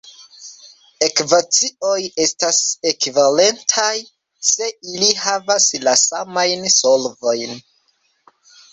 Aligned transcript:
Ekvacioj 1.07 1.97
estas 2.25 2.63
"ekvivalentaj", 2.93 3.93
se 4.55 4.73
ili 4.95 5.13
havas 5.27 5.71
la 5.87 5.97
samajn 6.09 6.69
solvojn. 6.81 7.59